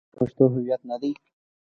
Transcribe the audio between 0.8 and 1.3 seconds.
نه دی؟